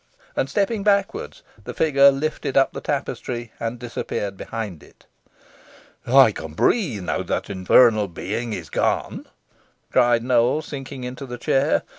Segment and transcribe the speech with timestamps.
[0.35, 5.05] And stepping backwards, the figure lifted up the tapestry, and disappeared behind it.
[6.07, 9.27] "I can breathe, now that infernal being is gone,"
[9.91, 11.83] cried Nowell, sinking into the chair.